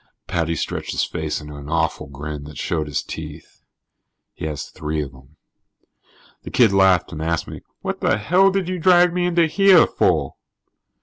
[0.25, 3.61] Paddy stretched his face into an awful grin that showed his teeth.
[4.33, 5.35] He has three of them.
[6.41, 9.85] The kid laughed and asked me: "What the hell did you drag me into here
[9.85, 10.37] for?"